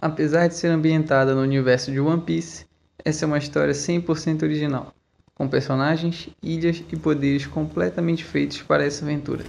[0.00, 2.66] Apesar de ser ambientada no universo de One Piece,
[3.04, 4.92] essa é uma história 100% original,
[5.34, 9.44] com personagens, ilhas e poderes completamente feitos para essa aventura.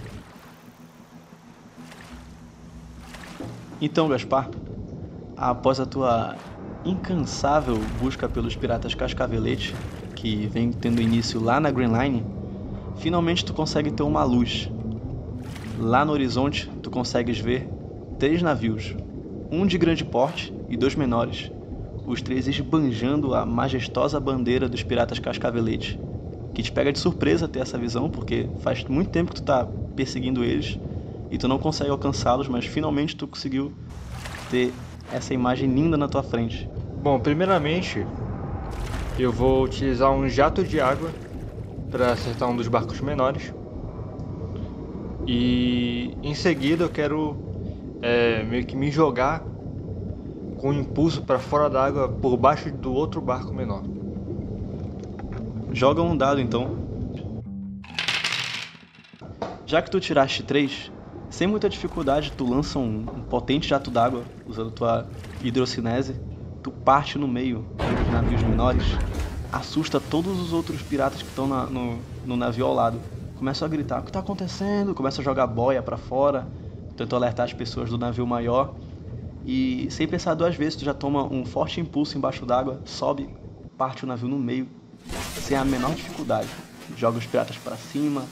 [3.80, 4.48] Então, Gaspar,
[5.36, 6.36] após a tua
[6.84, 9.74] incansável busca pelos piratas cascavelete,
[10.14, 12.24] que vem tendo início lá na Green Line,
[12.96, 14.70] finalmente tu consegue ter uma luz.
[15.78, 17.68] Lá no horizonte, tu consegues ver
[18.18, 18.96] três navios,
[19.50, 21.50] um de grande porte e dois menores,
[22.06, 25.98] os três esbanjando a majestosa bandeira dos piratas cascavelete,
[26.54, 29.66] que te pega de surpresa ter essa visão, porque faz muito tempo que tu tá
[29.94, 30.78] perseguindo eles
[31.30, 33.72] e tu não consegue alcançá-los, mas finalmente tu conseguiu
[34.50, 34.72] ter
[35.12, 36.68] essa imagem linda na tua frente.
[37.02, 38.06] Bom, primeiramente,
[39.18, 41.10] eu vou utilizar um jato de água
[41.90, 43.52] para acertar um dos barcos menores.
[45.26, 47.45] E em seguida eu quero
[48.02, 49.42] é, meio que me jogar
[50.58, 53.82] com impulso para fora d'água por baixo do outro barco menor.
[55.72, 56.86] Joga um dado então.
[59.66, 60.90] Já que tu tiraste 3,
[61.28, 65.06] sem muita dificuldade tu lança um, um potente jato d'água usando tua
[65.42, 66.14] hidrocinese.
[66.62, 68.84] Tu parte no meio dos navios menores,
[69.52, 72.98] assusta todos os outros piratas que estão no, no navio ao lado.
[73.36, 74.94] Começam a gritar: O que está acontecendo?
[74.94, 76.46] Começa a jogar boia para fora
[76.96, 78.74] tentou alertar as pessoas do navio maior
[79.44, 83.28] e sem pensar duas vezes tu já toma um forte impulso embaixo d'água, sobe,
[83.78, 84.66] parte o navio no meio,
[85.34, 86.48] sem a menor dificuldade.
[86.96, 88.24] Joga os piratas para cima,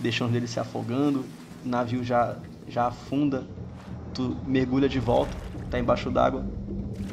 [0.00, 1.24] deixando eles se afogando,
[1.64, 3.46] o navio já, já afunda,
[4.12, 5.30] tu mergulha de volta,
[5.70, 6.44] tá embaixo d'água,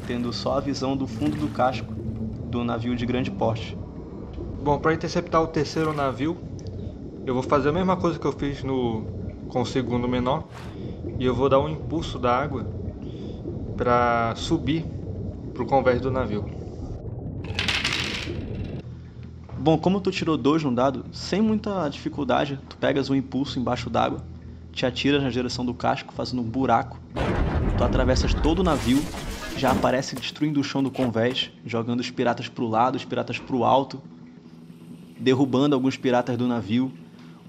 [0.06, 3.78] tendo só a visão do fundo do casco do navio de grande porte.
[4.64, 6.36] Bom, para interceptar o terceiro navio,
[7.26, 9.04] eu vou fazer a mesma coisa que eu fiz no
[9.48, 10.44] com o segundo menor,
[11.18, 12.66] e eu vou dar um impulso da água
[13.76, 14.84] para subir
[15.52, 16.44] para o convés do navio.
[19.58, 23.88] Bom, como tu tirou dois no dado, sem muita dificuldade, tu pegas um impulso embaixo
[23.88, 24.22] d'água,
[24.72, 26.98] te atiras na direção do casco, fazendo um buraco.
[27.78, 29.02] Tu atravessas todo o navio,
[29.56, 33.38] já aparece destruindo o chão do convés, jogando os piratas para o lado, os piratas
[33.38, 34.02] para o alto,
[35.18, 36.92] derrubando alguns piratas do navio.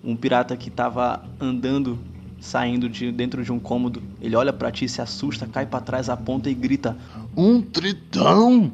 [0.04, 2.00] Um pirata que estava andando
[2.46, 4.02] saindo de dentro de um cômodo.
[4.22, 6.96] Ele olha para ti, se assusta, cai para trás, aponta e grita:
[7.36, 8.72] Um tritão!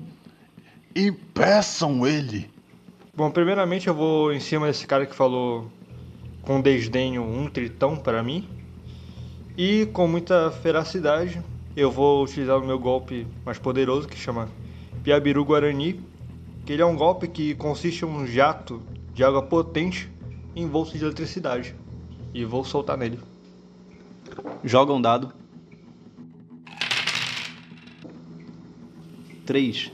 [0.96, 2.50] Impeçam ele!
[3.16, 5.72] Bom, primeiramente eu vou em cima desse cara que falou
[6.42, 8.48] com desdenho um tritão para mim.
[9.58, 11.42] E com muita feracidade,
[11.76, 14.50] eu vou utilizar o meu golpe mais poderoso que chama
[15.04, 16.00] Piabiru Guarani,
[16.66, 18.82] que ele é um golpe que consiste em um jato
[19.14, 20.10] de água potente
[20.56, 21.76] envolto de eletricidade.
[22.34, 23.20] E vou soltar nele.
[24.64, 25.34] Joga um dado.
[29.46, 29.92] 3.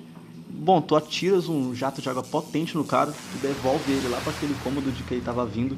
[0.49, 4.31] Bom, tu atiras um jato de água potente no cara, tu devolve ele lá para
[4.31, 5.77] aquele cômodo de que ele estava vindo.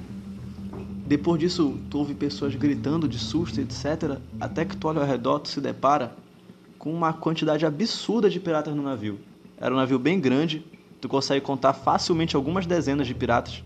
[1.06, 4.20] Depois disso, tu ouve pessoas gritando de susto, etc.
[4.40, 6.16] Até que tu olha ao redor, tu se depara
[6.78, 9.20] com uma quantidade absurda de piratas no navio.
[9.58, 10.64] Era um navio bem grande,
[11.02, 13.64] tu consegue contar facilmente algumas dezenas de piratas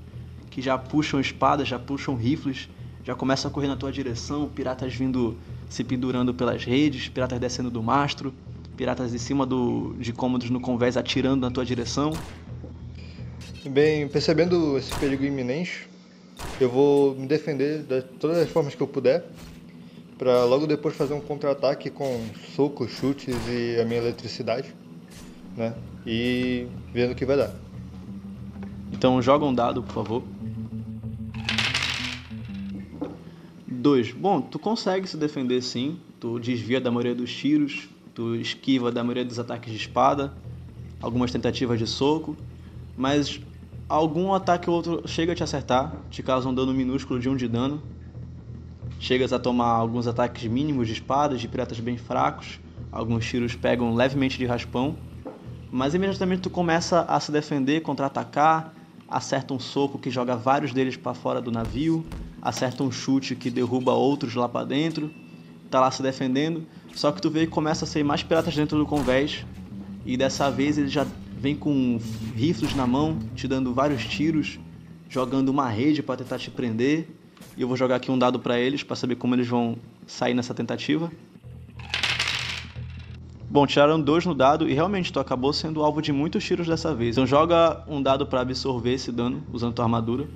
[0.50, 2.70] que já puxam espadas, já puxam rifles,
[3.03, 5.38] já começa a correr na tua direção, piratas vindo
[5.69, 8.34] se pendurando pelas redes, piratas descendo do mastro,
[8.78, 12.13] piratas em cima do, de cômodos no convés atirando na tua direção.
[13.66, 15.88] Bem, percebendo esse perigo iminente,
[16.59, 19.25] eu vou me defender de todas as formas que eu puder,
[20.18, 22.22] para logo depois fazer um contra-ataque com
[22.56, 24.74] socos, chutes e a minha eletricidade,
[25.56, 25.74] né?
[26.06, 27.52] E vendo o que vai dar.
[28.92, 30.24] Então joga um dado, por favor.
[33.84, 34.14] 2.
[34.14, 39.04] Bom, tu consegue se defender sim, tu desvia da maioria dos tiros, tu esquiva da
[39.04, 40.34] maioria dos ataques de espada,
[41.02, 42.38] algumas tentativas de soco,
[42.96, 43.42] mas
[43.90, 47.34] algum ataque ou outro chega a te acertar, te causa um dano minúsculo de 1
[47.34, 47.84] um de dano.
[49.02, 53.94] Chegas a tomar alguns ataques mínimos de espadas, de piratas bem fracos, alguns tiros pegam
[53.94, 54.96] levemente de raspão,
[55.69, 58.74] mas imediatamente tu começa a se defender, contra-atacar,
[59.10, 62.06] acerta um soco que joga vários deles para fora do navio,
[62.44, 65.10] acerta um chute que derruba outros lá para dentro,
[65.72, 68.78] tá lá se defendendo, só que tu vê que começa a sair mais piratas dentro
[68.78, 69.45] do convés,
[70.06, 71.07] e dessa vez ele já
[71.40, 71.98] vem com
[72.36, 74.60] rifles na mão, te dando vários tiros,
[75.10, 77.07] jogando uma rede para tentar te prender.
[77.56, 80.34] E eu vou jogar aqui um dado para eles para saber como eles vão sair
[80.34, 81.12] nessa tentativa.
[83.50, 86.95] Bom, tiraram dois no dado e realmente tu acabou sendo alvo de muitos tiros dessa
[86.95, 87.16] vez.
[87.16, 90.28] Então joga um dado para absorver esse dano usando tua armadura.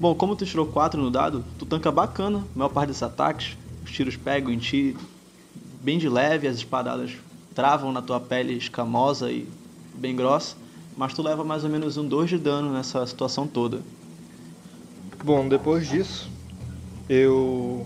[0.00, 3.56] Bom, como tu tirou 4 no dado, tu tanca bacana a maior parte desses ataques.
[3.84, 4.96] os tiros pegam em ti
[5.82, 7.12] bem de leve, as espadadas
[7.54, 9.48] travam na tua pele escamosa e
[9.94, 10.54] bem grossa,
[10.96, 13.80] mas tu leva mais ou menos um 2 de dano nessa situação toda.
[15.24, 16.30] Bom, depois disso,
[17.08, 17.84] eu.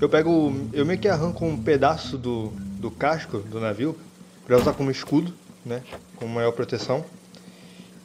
[0.00, 0.52] Eu pego.
[0.72, 2.48] Eu meio que arranco um pedaço do,
[2.80, 3.96] do casco do navio
[4.44, 5.32] para usar como escudo,
[5.64, 5.82] né?
[6.16, 7.04] Com maior proteção.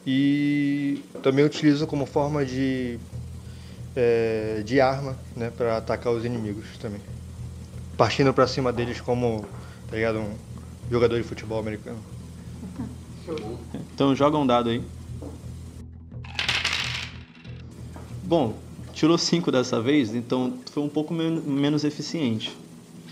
[0.06, 2.98] E também utilizo como forma de.
[3.96, 5.50] É, de arma, né?
[5.50, 7.00] Para atacar os inimigos também.
[7.96, 9.44] Partindo para cima deles como,
[9.90, 10.20] tá ligado?
[10.20, 10.34] Um
[10.90, 11.98] jogador de futebol americano.
[13.92, 14.80] Então joga um dado aí.
[18.22, 18.54] Bom,
[18.92, 22.56] tirou 5 dessa vez, então foi um pouco men menos eficiente.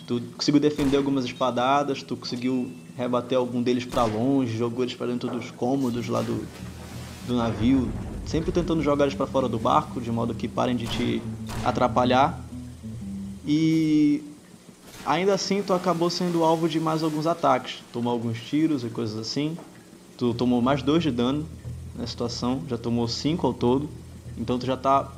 [0.06, 5.08] Tu conseguiu defender algumas espadadas, tu conseguiu rebater algum deles para longe, jogou eles para
[5.08, 6.46] dentro dos cômodos lá do,
[7.26, 7.90] do navio,
[8.26, 11.22] sempre tentando jogar eles para fora do barco, de modo que parem de te
[11.64, 12.40] atrapalhar.
[13.46, 14.22] E
[15.04, 19.18] ainda assim tu acabou sendo alvo de mais alguns ataques, tomou alguns tiros e coisas
[19.18, 19.56] assim.
[20.16, 21.46] Tu tomou mais 2 de dano
[21.94, 23.88] na situação, já tomou 5 ao todo.
[24.36, 25.10] Então tu já tá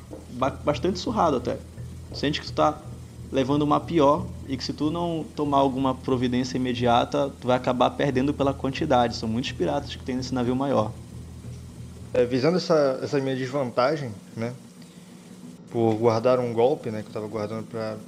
[0.65, 1.59] bastante surrado até.
[2.13, 2.79] Sente que tu tá
[3.33, 7.91] levando uma pior e que se tu não tomar alguma providência imediata, tu vai acabar
[7.91, 9.17] perdendo pela quantidade.
[9.17, 10.93] São muitos piratas que tem nesse navio maior.
[12.17, 14.55] É, visando essa, essa minha desvantagem, né?
[15.71, 17.03] Por guardar um golpe, né?
[17.03, 17.99] Que eu tava guardando pra,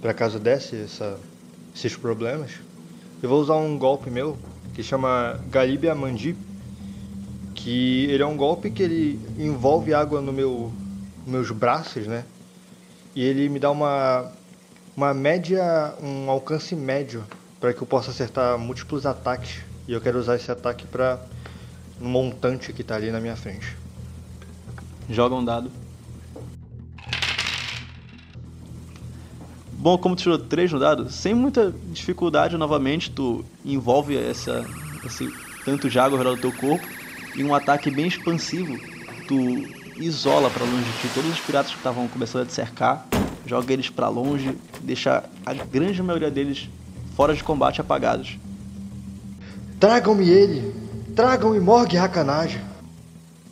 [0.00, 1.18] pra caso desse essa,
[1.74, 2.52] esses problemas.
[3.20, 4.38] Eu vou usar um golpe meu
[4.72, 6.36] que chama Galibia Mandi
[7.56, 10.72] que ele é um golpe que ele envolve água no meu
[11.26, 12.24] meus braços, né?
[13.12, 14.30] E ele me dá uma
[14.96, 17.24] uma média, um alcance médio
[17.58, 19.62] para que eu possa acertar múltiplos ataques.
[19.88, 21.18] E eu quero usar esse ataque para
[22.00, 23.76] um montante que está ali na minha frente.
[25.08, 25.70] Joga um dado.
[29.72, 34.64] Bom, como tu tirou 3 no dado, sem muita dificuldade, novamente, tu envolve essa,
[35.04, 35.28] esse
[35.64, 36.86] tanto de água ao redor do teu corpo
[37.34, 38.78] e um ataque bem expansivo,
[39.26, 39.34] tu
[39.96, 43.08] isola para longe de ti todos os piratas que estavam começando a te cercar,
[43.44, 46.68] joga eles para longe, deixa a grande maioria deles
[47.16, 48.38] fora de combate apagados.
[49.80, 50.81] Tragam-me ele!
[51.14, 52.58] Tragam-me Morgue Hakanage!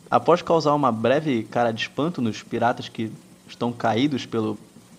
[0.09, 3.11] Após causar uma breve cara de espanto nos piratas que
[3.47, 4.57] estão caídos pelo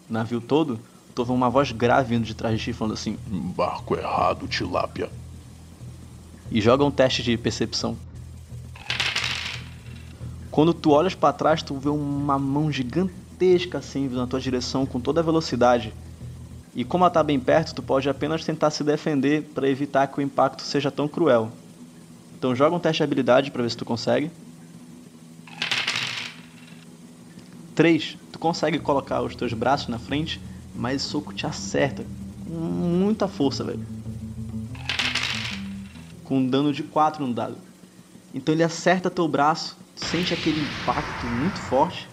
[0.08, 0.78] navio todo,
[1.12, 5.10] tu ouve uma voz grave vindo de trás de ti falando assim: Barco errado, tilápia.
[6.52, 7.96] E joga um teste de percepção.
[10.48, 14.86] Quando tu olhas para trás, tu vê uma mão gigantesca assim vindo na tua direção
[14.86, 15.92] com toda a velocidade.
[16.76, 20.20] E como ela tá bem perto, tu pode apenas tentar se defender para evitar que
[20.20, 21.50] o impacto seja tão cruel.
[22.42, 24.28] Então joga um teste de habilidade para ver se tu consegue.
[27.76, 28.18] 3.
[28.32, 30.40] Tu consegue colocar os teus braços na frente,
[30.74, 32.04] mas o soco te acerta
[32.44, 33.86] com muita força, velho.
[36.24, 37.56] Com um dano de 4 no dado.
[38.34, 42.08] Então ele acerta teu braço sente aquele impacto muito forte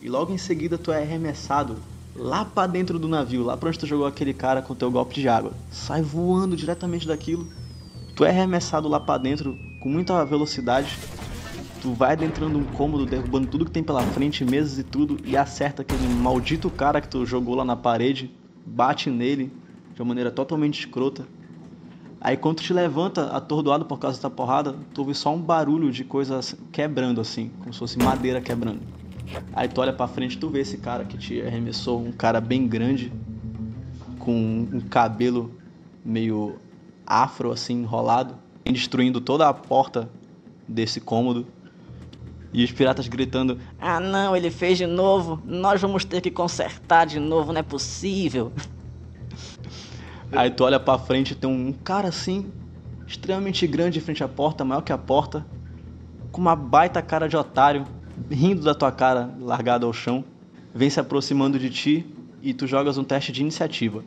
[0.00, 1.76] e logo em seguida tu é arremessado
[2.16, 5.14] lá para dentro do navio, lá para onde tu jogou aquele cara com teu golpe
[5.14, 5.52] de água.
[5.70, 7.46] Sai voando diretamente daquilo.
[8.14, 10.96] Tu é arremessado lá para dentro com muita velocidade.
[11.82, 15.36] Tu vai adentrando um cômodo, derrubando tudo que tem pela frente, mesas e tudo, e
[15.36, 18.30] acerta aquele maldito cara que tu jogou lá na parede,
[18.64, 19.52] bate nele
[19.94, 21.26] de uma maneira totalmente escrota.
[22.20, 25.92] Aí quando tu te levanta atordoado por causa da porrada, tu ouve só um barulho
[25.92, 28.80] de coisas quebrando assim, como se fosse madeira quebrando.
[29.52, 32.66] Aí tu olha pra frente tu vê esse cara que te arremessou, um cara bem
[32.66, 33.12] grande,
[34.18, 34.32] com
[34.72, 35.52] um cabelo
[36.02, 36.56] meio
[37.06, 40.08] afro assim, enrolado, destruindo toda a porta
[40.66, 41.46] desse cômodo.
[42.52, 45.42] E os piratas gritando: Ah, não, ele fez de novo.
[45.44, 48.52] Nós vamos ter que consertar de novo, não é possível.
[50.32, 52.50] Aí tu olha pra frente e tem um cara assim,
[53.06, 55.46] extremamente grande em frente à porta, maior que a porta,
[56.32, 57.86] com uma baita cara de otário,
[58.30, 60.24] rindo da tua cara largada ao chão,
[60.74, 62.06] vem se aproximando de ti
[62.42, 64.02] e tu jogas um teste de iniciativa.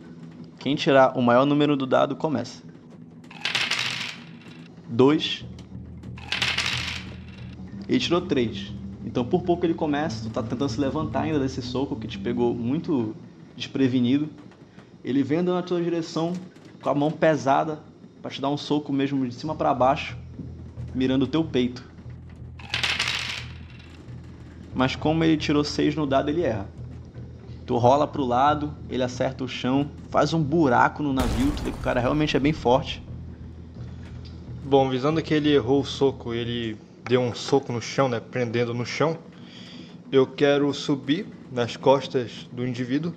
[0.60, 2.62] Quem tirar o maior número do dado começa.
[4.90, 5.46] Dois.
[7.88, 8.74] Ele tirou três.
[9.06, 12.20] Então por pouco ele começa, tu tá tentando se levantar ainda desse soco que te
[12.20, 13.16] pegou muito
[13.56, 14.30] desprevenido.
[15.04, 16.34] Ele vem andando na tua direção
[16.82, 17.80] com a mão pesada
[18.22, 20.18] para te dar um soco mesmo de cima para baixo,
[20.94, 21.84] mirando o teu peito.
[24.76, 26.70] Mas como ele tirou 6 no dado, ele erra.
[27.66, 31.72] Tu rola pro lado, ele acerta o chão, faz um buraco no navio, tu vê
[31.72, 33.02] que o cara realmente é bem forte.
[34.70, 38.74] Bom, visando que ele errou o soco, ele deu um soco no chão, né, prendendo
[38.74, 39.18] no chão,
[40.12, 43.14] eu quero subir nas costas do indivíduo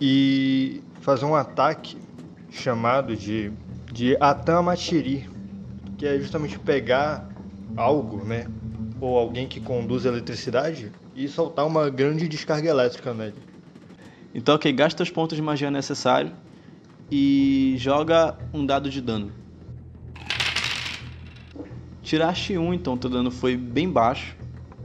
[0.00, 1.96] e fazer um ataque
[2.50, 3.52] chamado de,
[3.92, 5.28] de Atamatiri,
[5.96, 7.30] que é justamente pegar
[7.76, 8.48] algo, né?
[9.00, 13.36] Ou alguém que conduz eletricidade e soltar uma grande descarga elétrica nele.
[14.34, 16.32] Então, ok, gasta os pontos de magia necessários
[17.08, 19.45] e joga um dado de dano.
[22.06, 24.36] Tiraste um, então teu dano foi bem baixo.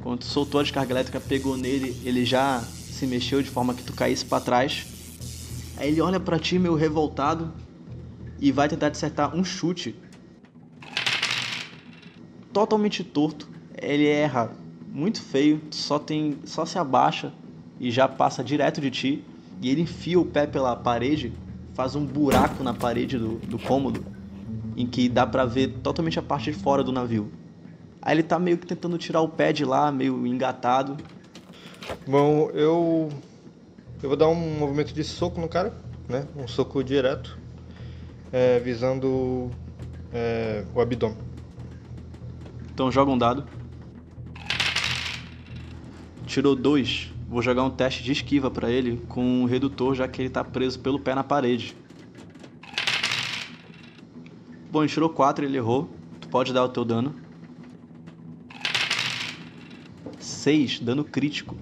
[0.02, 3.94] Quando soltou a descarga elétrica, pegou nele, ele já se mexeu de forma que tu
[3.94, 4.88] caísse para trás.
[5.78, 7.54] Aí ele olha para ti meio revoltado
[8.40, 9.96] e vai tentar te acertar um chute.
[12.52, 13.48] Totalmente torto.
[13.80, 14.52] Ele erra
[14.92, 17.32] muito feio, só tem só se abaixa
[17.80, 19.24] e já passa direto de ti
[19.62, 21.32] e ele enfia o pé pela parede,
[21.76, 24.04] faz um buraco na parede do, do cômodo
[24.76, 27.32] em que dá pra ver totalmente a parte de fora do navio.
[28.02, 30.98] Aí ele tá meio que tentando tirar o pé de lá, meio engatado.
[32.08, 33.10] Bom, eu.
[34.02, 35.74] Eu vou dar um movimento de soco no cara,
[36.10, 36.26] né?
[36.36, 37.38] Um soco direto,
[38.32, 39.52] é, visando
[40.12, 41.18] é, o abdômen.
[42.74, 43.46] Então joga um dado.
[46.26, 47.12] Tirou dois.
[47.30, 50.44] Vou jogar um teste de esquiva pra ele com um redutor, já que ele tá
[50.44, 51.76] preso pelo pé na parede.
[54.72, 55.90] Bom, ele tirou 4, ele errou.
[56.22, 57.14] Tu pode dar o teu dano.
[60.18, 61.58] 6, dano crítico.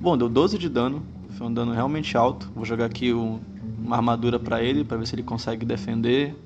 [0.00, 1.04] Bom, deu 12 de dano.
[1.30, 2.48] Foi um dano realmente alto.
[2.54, 3.40] Vou jogar aqui um,
[3.76, 6.36] uma armadura pra ele, pra ver se ele consegue defender.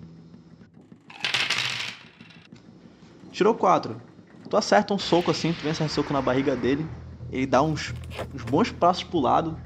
[3.31, 4.01] Tirou 4.
[4.49, 6.87] Tu acerta um soco assim, tu vem acertar soco na barriga dele.
[7.31, 7.93] Ele dá uns,
[8.35, 9.59] uns bons passos pro lado.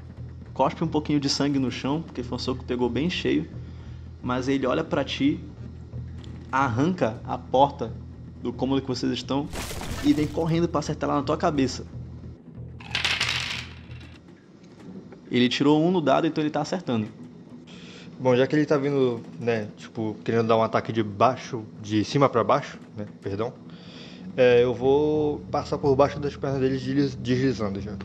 [0.53, 3.49] Cospe um pouquinho de sangue no chão, porque foi um soco que pegou bem cheio.
[4.21, 5.39] Mas ele olha pra ti
[6.51, 7.93] arranca a porta
[8.41, 9.47] do cômodo que vocês estão
[10.03, 11.85] e vem correndo para acertar lá na tua cabeça.
[15.29, 17.07] Ele tirou um no dado, então ele tá acertando.
[18.19, 22.03] Bom, já que ele tá vindo, né, tipo, querendo dar um ataque de baixo, de
[22.03, 23.53] cima para baixo, né, perdão,
[24.35, 26.77] é, eu vou passar por baixo das pernas dele
[27.19, 27.95] deslizando já.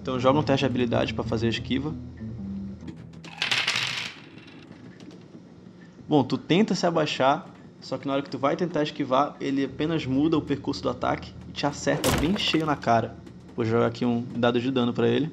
[0.00, 1.92] Então joga um teste de habilidade para fazer a esquiva.
[6.08, 7.46] Bom, tu tenta se abaixar,
[7.86, 10.88] só que na hora que tu vai tentar esquivar, ele apenas muda o percurso do
[10.88, 13.16] ataque e te acerta bem cheio na cara.
[13.54, 15.30] Vou jogar aqui um dado de dano para ele.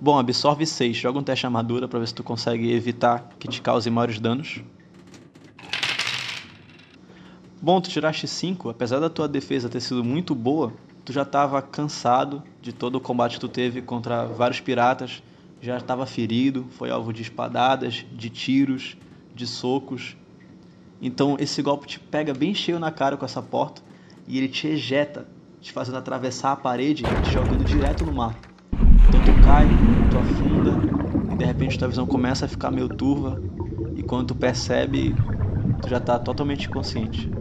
[0.00, 0.96] Bom, absorve 6.
[0.96, 4.20] Joga um teste de armadura para ver se tu consegue evitar que te cause maiores
[4.20, 4.62] danos.
[7.60, 8.70] Bom, tu tiraste 5.
[8.70, 10.72] Apesar da tua defesa ter sido muito boa,
[11.04, 15.20] tu já estava cansado de todo o combate que tu teve contra vários piratas.
[15.60, 18.96] Já estava ferido, foi alvo de espadadas, de tiros,
[19.34, 20.16] de socos.
[21.00, 23.82] Então esse golpe te pega bem cheio na cara com essa porta
[24.26, 25.28] e ele te ejeta,
[25.60, 28.40] te fazendo atravessar a parede e te jogando direto no mar.
[29.02, 30.86] Então tu cai, tu afunda
[31.28, 33.42] e de repente tua visão começa a ficar meio turva
[33.94, 35.22] e quando tu percebe,
[35.80, 37.32] tu já está totalmente consciente.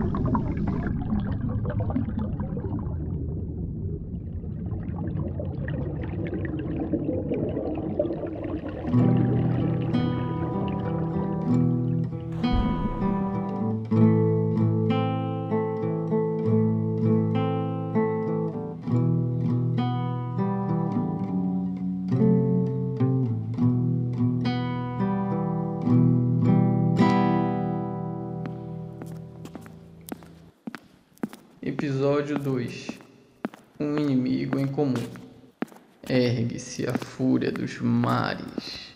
[32.21, 32.87] Episódio 2
[33.79, 34.93] Um inimigo em comum.
[36.07, 38.95] Ergue-se a fúria dos mares.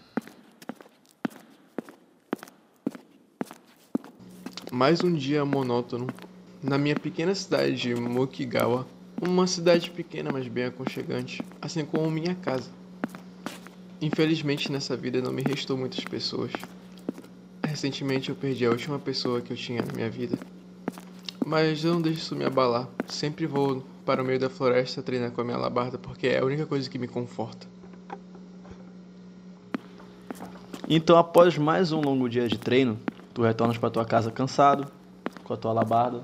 [4.71, 6.05] Mais um dia monótono
[6.61, 8.87] na minha pequena cidade de Mokigawa,
[9.19, 12.69] uma cidade pequena mas bem aconchegante, assim como minha casa.
[13.99, 16.51] Infelizmente nessa vida não me restou muitas pessoas.
[17.63, 20.37] Recentemente eu perdi a última pessoa que eu tinha na minha vida.
[21.45, 22.87] Mas eu não deixo isso me abalar.
[23.07, 26.43] Sempre vou para o meio da floresta treinar com a minha alabarda porque é a
[26.43, 27.67] única coisa que me conforta.
[30.89, 32.99] Então, após mais um longo dia de treino,
[33.31, 34.87] tu retornas para tua casa cansado,
[35.43, 36.21] com a tua alabarda.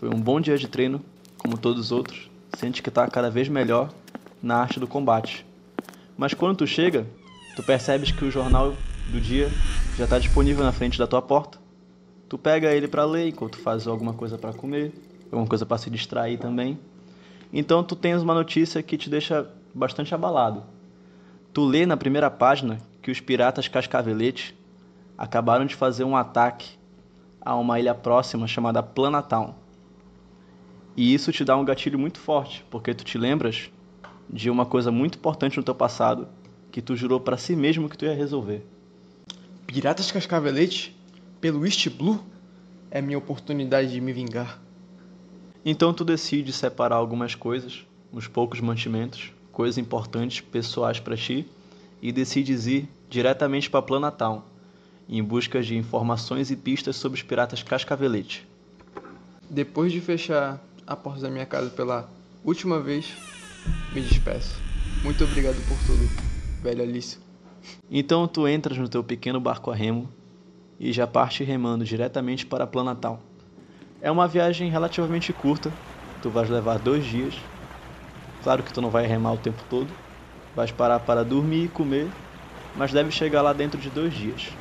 [0.00, 1.00] Foi um bom dia de treino,
[1.38, 2.28] como todos os outros.
[2.56, 3.92] Sente que está cada vez melhor
[4.42, 5.46] na arte do combate.
[6.18, 7.06] Mas quando tu chega,
[7.54, 8.74] tu percebes que o jornal
[9.12, 9.48] do dia
[9.96, 11.65] já está disponível na frente da tua porta
[12.28, 14.92] Tu pega ele para ler enquanto faz alguma coisa para comer,
[15.30, 16.78] alguma coisa para se distrair também.
[17.52, 20.64] Então tu tens uma notícia que te deixa bastante abalado.
[21.52, 24.56] Tu lê na primeira página que os piratas Cascavelete
[25.16, 26.76] acabaram de fazer um ataque
[27.40, 29.54] a uma ilha próxima chamada Planatown.
[30.96, 33.70] E isso te dá um gatilho muito forte, porque tu te lembras
[34.28, 36.26] de uma coisa muito importante no teu passado
[36.72, 38.66] que tu jurou para si mesmo que tu ia resolver.
[39.66, 40.95] Piratas Cascavelete?
[41.46, 42.20] Pelo East Blue?
[42.90, 44.60] É minha oportunidade de me vingar.
[45.64, 51.46] Então tu decide separar algumas coisas, uns poucos mantimentos, coisas importantes, pessoais para ti,
[52.02, 54.42] e decides ir diretamente para Planatown,
[55.08, 58.44] em busca de informações e pistas sobre os piratas Cascavelete.
[59.48, 62.10] Depois de fechar a porta da minha casa pela
[62.44, 63.14] última vez,
[63.94, 64.60] me despeço.
[65.04, 66.10] Muito obrigado por tudo,
[66.60, 67.18] velho Alice.
[67.88, 70.08] Então tu entras no teu pequeno barco a remo
[70.78, 73.22] e já parte remando diretamente para Planatal.
[74.00, 75.76] É uma viagem relativamente curta,
[76.20, 77.50] tu vais levar dois dias.
[78.40, 79.98] Claro que tu não vai remar o tempo todo,
[80.54, 82.16] vais parar para dormir e comer,
[82.74, 84.58] mas deve chegar lá dentro de dois dias.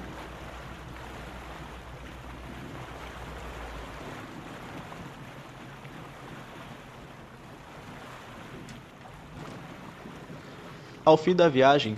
[11.06, 11.98] Ao fim da viagem,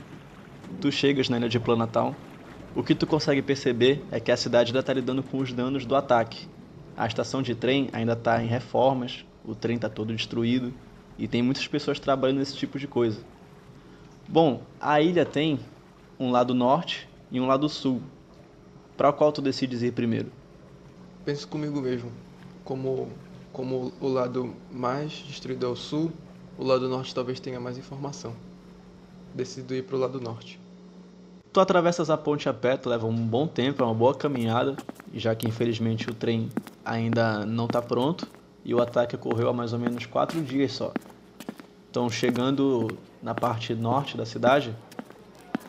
[0.82, 2.27] tu chegas na ilha de Planatal.
[2.78, 5.84] O que tu consegue perceber é que a cidade ainda está lidando com os danos
[5.84, 6.48] do ataque.
[6.96, 10.72] A estação de trem ainda está em reformas, o trem está todo destruído
[11.18, 13.20] e tem muitas pessoas trabalhando nesse tipo de coisa.
[14.28, 15.60] Bom, a ilha tem
[16.20, 18.00] um lado norte e um lado sul.
[18.96, 20.32] Para qual tu decides ir primeiro?
[21.26, 22.12] Penso comigo mesmo.
[22.64, 23.12] Como,
[23.52, 26.12] como o lado mais destruído é o sul,
[26.60, 28.36] o lado norte talvez tenha mais informação
[29.34, 30.60] decido ir pro lado norte.
[31.58, 34.76] Tu atravessas a ponte a pé, tu leva um bom tempo, é uma boa caminhada,
[35.12, 36.50] já que infelizmente o trem
[36.86, 38.28] ainda não está pronto
[38.64, 40.94] e o ataque ocorreu há mais ou menos quatro dias só.
[41.90, 44.72] Então, chegando na parte norte da cidade,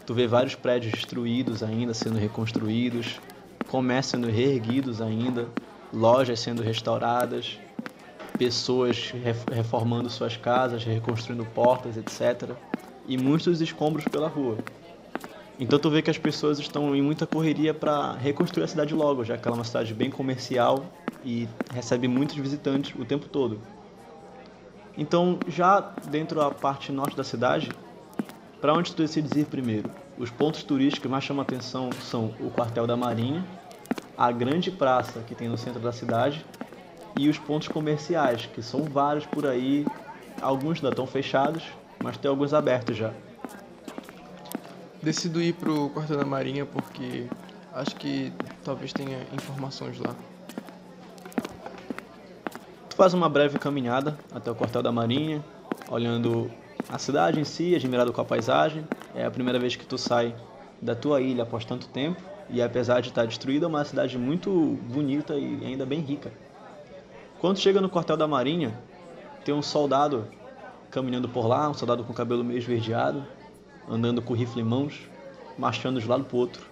[0.04, 3.18] tu vê vários prédios destruídos ainda, sendo reconstruídos,
[3.66, 5.48] comércios sendo reerguidos ainda,
[5.90, 7.58] lojas sendo restauradas,
[8.36, 9.10] pessoas
[9.50, 12.54] reformando suas casas, reconstruindo portas, etc
[13.08, 14.58] e muitos escombros pela rua.
[15.58, 19.24] Então tu vê que as pessoas estão em muita correria para reconstruir a cidade logo,
[19.24, 20.86] já que ela é uma cidade bem comercial
[21.24, 23.60] e recebe muitos visitantes o tempo todo.
[24.96, 27.70] Então, já dentro da parte norte da cidade,
[28.60, 29.90] para onde tu decides ir primeiro?
[30.16, 33.44] Os pontos turísticos que mais chamam a atenção são o quartel da Marinha,
[34.16, 36.44] a grande praça que tem no centro da cidade
[37.16, 39.86] e os pontos comerciais, que são vários por aí,
[40.40, 41.64] alguns ainda estão fechados
[42.02, 43.12] mas tem alguns abertos já.
[45.02, 47.26] Decido ir pro quartel da Marinha porque
[47.72, 48.32] acho que
[48.64, 50.14] talvez tenha informações lá.
[52.90, 55.44] Tu faz uma breve caminhada até o quartel da Marinha,
[55.88, 56.50] olhando
[56.88, 58.84] a cidade em si, admirado com a paisagem.
[59.14, 60.34] É a primeira vez que tu sai
[60.82, 64.50] da tua ilha após tanto tempo e apesar de estar destruída, é uma cidade muito
[64.90, 66.32] bonita e ainda bem rica.
[67.40, 68.76] Quando chega no quartel da Marinha,
[69.44, 70.26] tem um soldado
[70.90, 73.24] caminhando por lá, um soldado com cabelo meio esverdeado,
[73.88, 75.08] andando com o rifle em mãos,
[75.56, 76.66] marchando de um lado para o outro.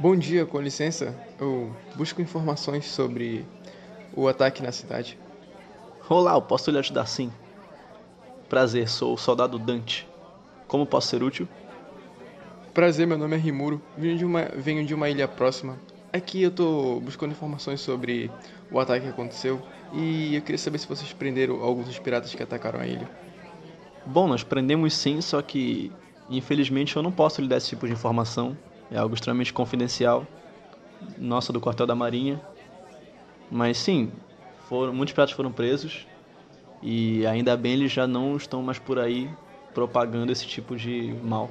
[0.00, 1.14] Bom dia, com licença.
[1.38, 3.44] Eu busco informações sobre
[4.14, 5.18] o ataque na cidade.
[6.08, 7.30] Olá, eu posso lhe ajudar sim.
[8.48, 10.08] Prazer, sou o soldado Dante.
[10.66, 11.48] Como posso ser útil?
[12.74, 13.80] Prazer, meu nome é Rimuro.
[13.96, 15.78] Venho de uma, venho de uma ilha próxima.
[16.12, 18.30] Aqui eu tô buscando informações sobre
[18.70, 22.42] o ataque que aconteceu e eu queria saber se vocês prenderam alguns dos piratas que
[22.42, 23.08] atacaram a ilha.
[24.06, 25.92] Bom, nós prendemos sim, só que
[26.28, 28.56] infelizmente eu não posso lhe dar esse tipo de informação.
[28.90, 30.26] É algo extremamente confidencial.
[31.18, 32.40] Nossa, do quartel da Marinha.
[33.50, 34.10] Mas sim,
[34.68, 36.06] foram, muitos piratas foram presos
[36.82, 39.28] e ainda bem eles já não estão mais por aí
[39.74, 41.50] propagando esse tipo de mal.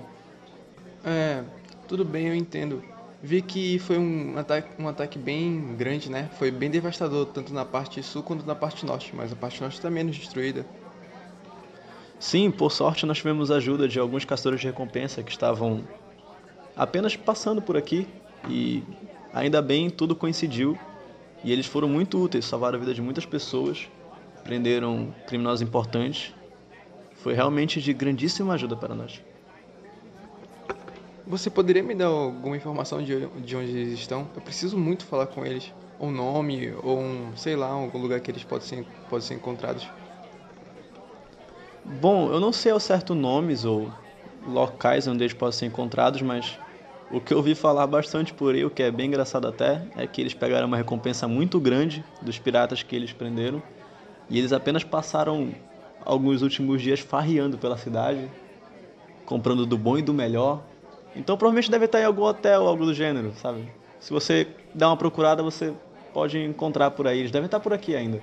[1.04, 1.44] É,
[1.88, 2.82] tudo bem, eu entendo
[3.22, 6.30] vi que foi um ataque, um ataque bem grande, né?
[6.38, 9.76] Foi bem devastador, tanto na parte sul quanto na parte norte, mas a parte norte
[9.76, 10.66] está menos destruída.
[12.22, 15.84] Sim, por sorte nós tivemos ajuda de alguns castores de recompensa que estavam
[16.76, 18.08] apenas passando por aqui
[18.48, 18.84] e
[19.34, 20.78] ainda bem tudo coincidiu
[21.44, 23.90] e eles foram muito úteis, salvaram a vida de muitas pessoas,
[24.44, 26.32] prenderam criminosos importantes.
[27.16, 29.20] Foi realmente de grandíssima ajuda para nós.
[31.26, 34.28] Você poderia me dar alguma informação de, de onde eles estão?
[34.36, 35.74] Eu preciso muito falar com eles.
[36.00, 39.88] Um nome, ou um, sei lá, algum lugar que eles podem ser, podem ser encontrados.
[41.84, 43.89] Bom, eu não sei ao certo nomes ou
[44.48, 46.58] locais onde eles podem ser encontrados, mas
[47.12, 50.08] o que eu ouvi falar bastante por aí, o que é bem engraçado até, é
[50.08, 53.62] que eles pegaram uma recompensa muito grande dos piratas que eles prenderam
[54.30, 55.50] e eles apenas passaram
[56.06, 58.30] alguns últimos dias farreando pela cidade,
[59.26, 60.62] comprando do bom e do melhor,
[61.15, 63.63] então provavelmente deve estar em algum hotel, algo do gênero, sabe?
[64.00, 65.74] Se você der uma procurada, você
[66.13, 67.20] pode encontrar por aí.
[67.20, 68.22] Eles devem estar por aqui ainda.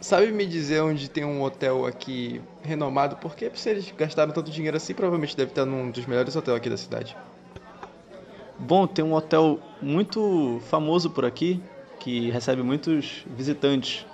[0.00, 3.16] Sabe me dizer onde tem um hotel aqui renomado?
[3.16, 6.70] Porque se eles gastaram tanto dinheiro assim, provavelmente deve estar num dos melhores hotéis aqui
[6.70, 7.16] da cidade.
[8.58, 11.62] Bom, tem um hotel muito famoso por aqui
[11.98, 14.06] que recebe muitos visitantes.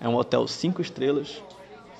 [0.00, 1.42] É um hotel 5 estrelas,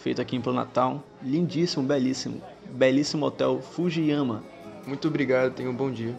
[0.01, 1.03] feito aqui em Planatown.
[1.23, 2.43] Lindíssimo, belíssimo.
[2.71, 4.43] Belíssimo hotel Fujiyama.
[4.87, 6.15] Muito obrigado, tenha um bom dia.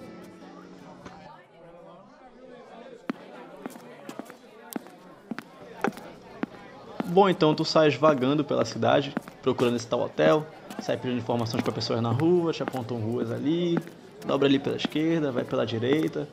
[7.10, 10.46] Bom, então tu sai vagando pela cidade, procurando esse tal hotel,
[10.82, 13.80] sai pedindo informações para pessoas na rua, te apontam ruas ali,
[14.26, 16.28] dobra ali pela esquerda, vai pela direita.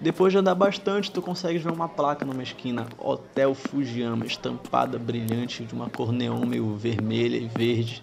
[0.00, 5.64] Depois de andar bastante, tu consegues ver uma placa numa esquina, Hotel Fujiyama, estampada brilhante
[5.64, 8.02] de uma cor neon meio vermelha e verde.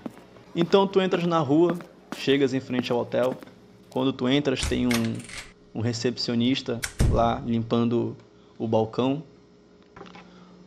[0.55, 1.77] Então tu entras na rua,
[2.15, 3.35] chegas em frente ao hotel.
[3.89, 5.15] Quando tu entras, tem um,
[5.73, 6.79] um recepcionista
[7.11, 8.15] lá limpando
[8.57, 9.23] o balcão.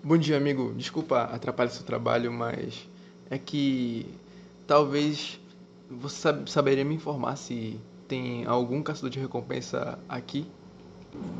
[0.06, 0.72] Bom dia, amigo.
[0.76, 2.86] Desculpa atrapalhar seu trabalho, mas
[3.28, 4.06] é que
[4.64, 5.40] talvez
[5.90, 10.46] você sab- saberia me informar se tem algum caçador de recompensa aqui?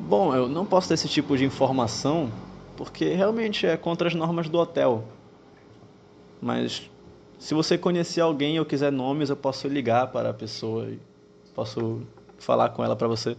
[0.09, 2.29] Bom, eu não posso ter esse tipo de informação
[2.77, 5.05] porque realmente é contra as normas do hotel.
[6.43, 6.91] Mas
[7.39, 10.99] se você conhecer alguém ou quiser nomes, eu posso ligar para a pessoa e
[11.55, 12.03] posso
[12.37, 13.37] falar com ela para você.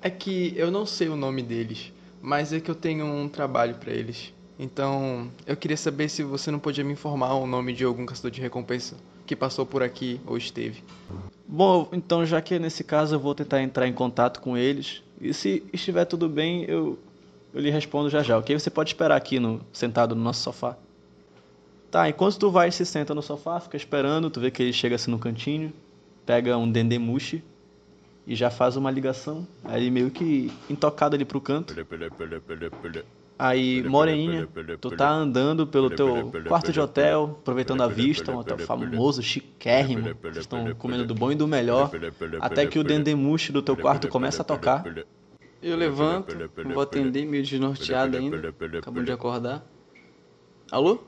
[0.00, 3.74] É que eu não sei o nome deles, mas é que eu tenho um trabalho
[3.74, 4.32] pra eles.
[4.56, 8.30] Então, eu queria saber se você não podia me informar o nome de algum caçador
[8.30, 8.94] de recompensa
[9.26, 10.84] que passou por aqui ou esteve.
[11.48, 15.02] Bom, então já que é nesse caso eu vou tentar entrar em contato com eles
[15.20, 16.98] e se estiver tudo bem, eu
[17.54, 18.58] eu lhe respondo já já, ok?
[18.58, 20.76] Você pode esperar aqui no sentado no nosso sofá.
[21.90, 24.94] Tá, enquanto tu vai se senta no sofá, fica esperando, tu vê que ele chega
[24.94, 25.70] assim no cantinho,
[26.24, 27.44] pega um dendemushi
[28.26, 31.74] e já faz uma ligação, aí meio que intocado ali pro canto.
[33.38, 34.48] Aí, Moreninha,
[34.80, 40.14] tu tá andando pelo teu quarto de hotel, aproveitando a vista, um hotel famoso, chiquérrimo,
[40.22, 41.90] vocês estão comendo do bom e do melhor,
[42.40, 44.84] até que o dendemushi do teu quarto começa a tocar.
[45.60, 48.54] Eu levanto, vou atender meio desnorteado ainda.
[48.78, 49.64] Acabou de acordar.
[50.70, 51.00] Alô?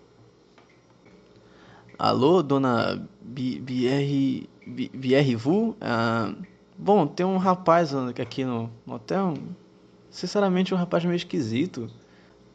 [1.98, 5.76] Alô, dona Bi- Bierre Vu?
[5.80, 6.32] Ah,
[6.76, 9.34] bom, tem um rapaz aqui no hotel,
[10.10, 11.90] sinceramente um rapaz meio esquisito.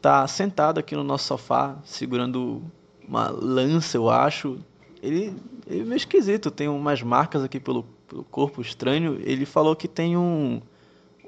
[0.00, 2.62] Tá sentado aqui no nosso sofá, segurando
[3.06, 4.58] uma lança, eu acho.
[5.02, 5.34] Ele,
[5.66, 9.20] ele é meio esquisito, tem umas marcas aqui pelo, pelo corpo estranho.
[9.22, 10.60] Ele falou que tem um,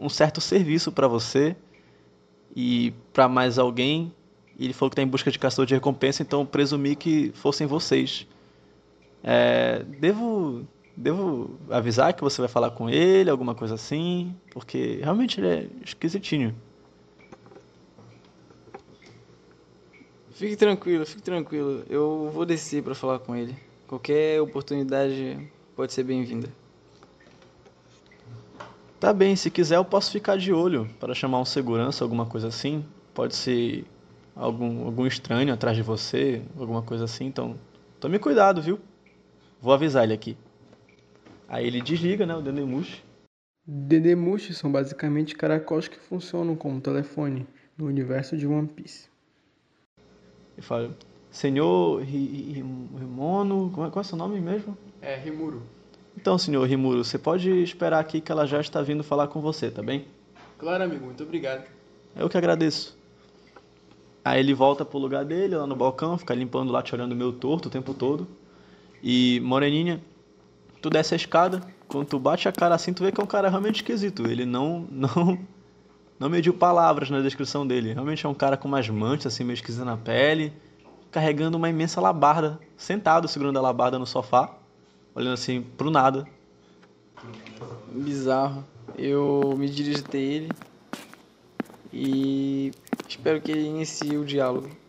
[0.01, 1.57] um certo serviço pra você
[2.57, 4.13] e pra mais alguém.
[4.59, 8.27] Ele falou que tá em busca de caçador de recompensa, então presumi que fossem vocês.
[9.23, 15.41] É, devo, devo avisar que você vai falar com ele, alguma coisa assim, porque realmente
[15.41, 16.55] ele é esquisitinho.
[20.33, 21.85] Fique tranquilo, fique tranquilo.
[21.89, 23.55] Eu vou descer pra falar com ele.
[23.87, 25.39] Qualquer oportunidade
[25.77, 26.49] pode ser bem-vinda.
[28.99, 32.49] Tá bem, se quiser eu posso ficar de olho para chamar um segurança, alguma coisa
[32.49, 32.85] assim.
[33.13, 33.85] Pode ser
[34.35, 37.57] algum, algum estranho atrás de você, alguma coisa assim, então
[38.01, 38.81] tome cuidado, viu?
[39.61, 40.37] Vou avisar ele aqui.
[41.53, 43.05] Aí ele desliga, né, o Dendemushi.
[43.67, 49.07] Dendemushi são basicamente caracóis que funcionam como telefone no universo de One Piece.
[50.57, 50.97] E fala,
[51.31, 52.63] senhor Ri- Ri-
[52.99, 54.79] Rimono, como é- qual é o seu nome mesmo?
[55.03, 55.63] É, Rimuro.
[56.17, 59.71] Então, senhor Rimuro, você pode esperar aqui que ela já está vindo falar com você,
[59.71, 60.07] tá bem?
[60.59, 61.67] Claro, amigo, muito obrigado.
[62.17, 62.97] Eu que agradeço.
[64.25, 67.33] Aí ele volta pro lugar dele, lá no balcão, fica limpando lá, te olhando meio
[67.33, 68.27] torto o tempo todo.
[69.03, 70.01] E, Moreninha,
[70.83, 73.27] tu desce a escada, quando tu bate a cara assim, tu vê que é um
[73.27, 74.27] cara realmente esquisito.
[74.27, 75.39] Ele não, não,
[76.19, 77.93] não mediu palavras na descrição dele.
[77.93, 80.53] Realmente é um cara com umas manchas assim, meio esquisitas na pele,
[81.13, 84.53] carregando uma imensa labarda, sentado segurando a labarda no sofá,
[85.15, 86.27] olhando assim pro nada.
[87.93, 88.65] Bizarro.
[88.99, 90.51] Eu me dirijo até ele
[91.93, 92.73] e
[93.09, 94.82] espero que ele inicie o diálogo.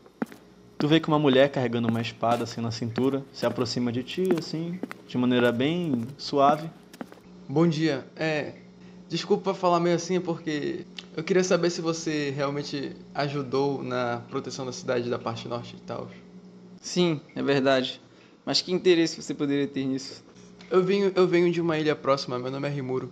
[0.84, 4.24] Tu vê que uma mulher carregando uma espada assim na cintura se aproxima de ti,
[4.38, 6.70] assim, de maneira bem suave.
[7.48, 8.06] Bom dia.
[8.18, 8.56] É,
[9.08, 14.74] desculpa falar meio assim, porque eu queria saber se você realmente ajudou na proteção da
[14.74, 16.10] cidade da parte norte e tal.
[16.82, 18.02] Sim, é verdade.
[18.46, 20.22] Mas que interesse você poderia ter nisso?
[20.70, 23.10] Eu venho, eu venho de uma ilha próxima, meu nome é Rimuro.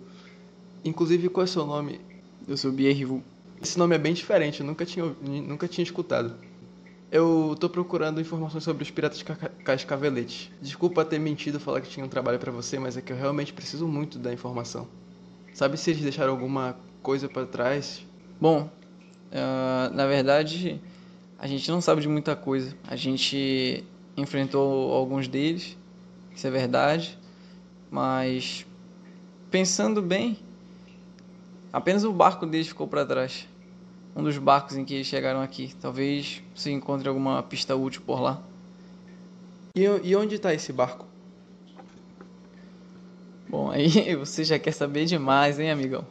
[0.84, 2.02] Inclusive, qual é o seu nome?
[2.46, 3.24] Eu sou Bierrivu.
[3.62, 6.51] Esse nome é bem diferente, eu nunca tinha, nunca tinha escutado.
[7.12, 10.50] Eu tô procurando informações sobre os piratas Ca- Cascavelete.
[10.60, 13.52] Desculpa ter mentido falar que tinha um trabalho pra você, mas é que eu realmente
[13.52, 14.88] preciso muito da informação.
[15.52, 18.02] Sabe se eles deixaram alguma coisa pra trás?
[18.40, 18.70] Bom,
[19.32, 20.82] ah, na verdade,
[21.38, 22.76] A gente não sabe de muita coisa.
[22.84, 23.84] A gente
[24.16, 25.76] enfrentou alguns deles,
[26.34, 27.18] isso é verdade,
[27.90, 28.66] mas
[29.50, 30.38] pensando bem,
[31.72, 33.46] apenas o barco deles ficou para trás.
[34.14, 35.74] Um dos barcos em que eles chegaram aqui.
[35.80, 38.42] Talvez você encontre alguma pista útil por lá.
[39.74, 41.06] E, e onde está esse barco?
[43.48, 46.04] Bom, aí você já quer saber demais, hein, amigão?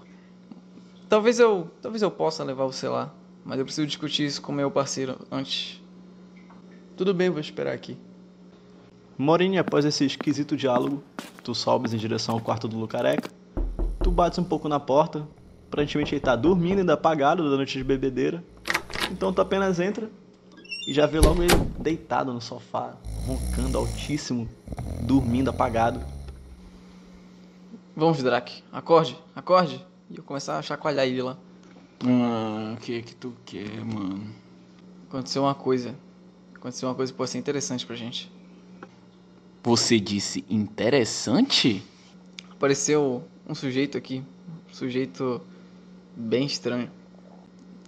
[1.08, 4.72] Talvez eu, talvez eu possa levar você lá, mas eu preciso discutir isso com meu
[4.72, 5.82] parceiro antes.
[6.96, 7.98] Tudo bem, vou esperar aqui.
[9.18, 11.04] Morini, após esse esquisito diálogo,
[11.44, 13.30] tu sobes em direção ao quarto do Lucareca.
[14.04, 15.28] Tu bates um pouco na porta.
[15.72, 18.44] Aparentemente ele tá dormindo, ainda apagado da noite de bebedeira.
[19.10, 20.12] Então tu apenas entra
[20.86, 24.50] e já vê logo ele deitado no sofá, roncando altíssimo,
[25.02, 26.02] dormindo apagado.
[27.96, 28.62] Vamos, Drac.
[28.70, 29.82] Acorde, acorde.
[30.10, 31.38] E eu começar a chacoalhar ele lá.
[32.04, 34.30] Ah, o que que tu quer, mano?
[35.08, 35.96] Aconteceu uma coisa.
[36.54, 38.30] Aconteceu uma coisa que pode ser interessante pra gente.
[39.64, 41.82] Você disse interessante?
[42.50, 44.22] Apareceu um sujeito aqui.
[44.70, 45.42] Um sujeito
[46.15, 46.89] bem estranho.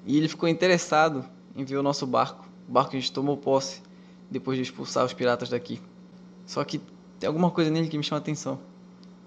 [0.06, 2.48] E ele ficou interessado em ver o nosso barco.
[2.68, 3.82] O barco que a gente tomou posse
[4.30, 5.80] depois de expulsar os piratas daqui.
[6.46, 6.82] Só que
[7.20, 8.60] tem alguma coisa nele que me chama a atenção.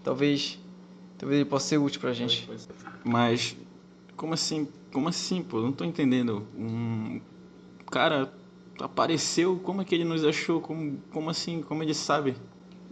[0.03, 0.59] Talvez.
[1.19, 2.49] Talvez ele possa ser útil pra gente.
[3.05, 3.57] Mas
[4.17, 4.69] como assim?
[4.93, 5.61] Como assim, pô?
[5.61, 6.47] Não tô entendendo.
[6.57, 7.21] Um
[7.91, 8.33] cara
[8.81, 10.61] apareceu, como é que ele nos achou?
[10.61, 11.63] Como, como assim?
[11.63, 12.37] Como ele sabe?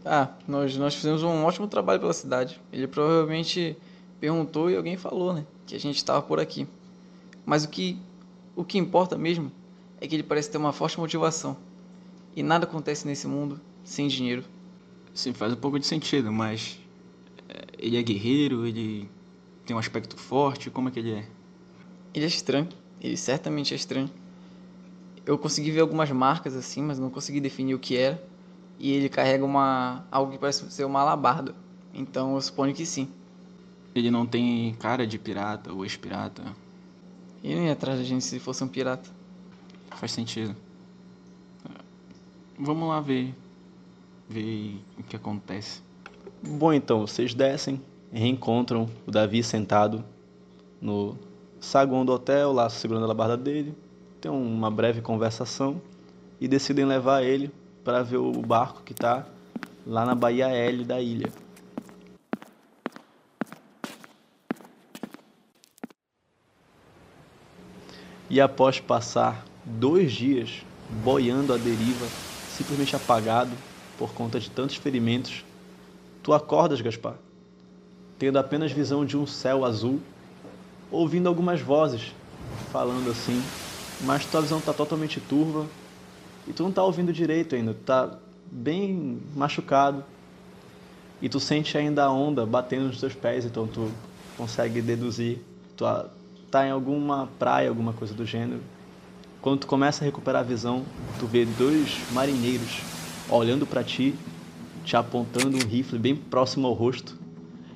[0.04, 2.60] Ah, nós, nós fizemos um ótimo trabalho pela cidade.
[2.72, 3.76] Ele provavelmente
[4.20, 5.46] perguntou e alguém falou, né?
[5.66, 6.66] Que a gente estava por aqui.
[7.44, 7.98] Mas o que,
[8.56, 9.50] o que importa mesmo
[10.00, 11.56] é que ele parece ter uma forte motivação.
[12.36, 14.44] E nada acontece nesse mundo sem dinheiro.
[15.14, 16.80] Sim, faz um pouco de sentido, mas
[17.48, 19.08] é, ele é guerreiro, ele
[19.64, 21.28] tem um aspecto forte, como é que ele é?
[22.12, 22.68] Ele é estranho.
[23.00, 24.10] Ele certamente é estranho.
[25.26, 28.22] Eu consegui ver algumas marcas assim, mas não consegui definir o que era.
[28.78, 31.54] E ele carrega uma algo que parece ser uma alabarda.
[31.92, 33.08] Então eu suponho que sim.
[33.94, 36.42] Ele não tem cara de pirata ou ex-pirata.
[37.42, 39.08] Ele não ia atrás da gente se fosse um pirata.
[39.90, 40.56] Faz sentido.
[42.58, 43.34] Vamos lá ver.
[44.28, 45.80] Ver o que acontece.
[46.42, 47.80] Bom, então, vocês descem,
[48.12, 50.04] reencontram o Davi sentado
[50.80, 51.16] no
[51.60, 53.74] saguão do hotel, lá segurando a labarda dele.
[54.20, 55.80] Tem uma breve conversação
[56.40, 57.50] e decidem levar ele
[57.84, 59.26] para ver o barco que está
[59.86, 61.30] lá na Baía L da ilha.
[68.34, 72.10] E após passar dois dias boiando à deriva,
[72.48, 73.56] simplesmente apagado
[73.96, 75.44] por conta de tantos ferimentos,
[76.20, 77.14] tu acordas, Gaspar,
[78.18, 80.00] tendo apenas visão de um céu azul,
[80.90, 82.12] ouvindo algumas vozes
[82.72, 83.40] falando assim,
[84.00, 85.70] mas tua visão está totalmente turva
[86.44, 88.18] e tu não está ouvindo direito ainda, tu tá
[88.50, 90.04] bem machucado
[91.22, 93.92] e tu sente ainda a onda batendo nos teus pés, então tu
[94.36, 95.36] consegue deduzir
[95.68, 95.84] que tu
[96.54, 98.60] tá em alguma praia, alguma coisa do gênero.
[99.42, 100.86] Quando tu começa a recuperar a visão,
[101.18, 102.84] tu vê dois marinheiros
[103.28, 104.14] olhando para ti,
[104.84, 107.16] te apontando um rifle bem próximo ao rosto,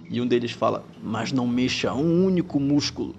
[0.09, 3.17] e um deles fala: "Mas não mexa um único músculo".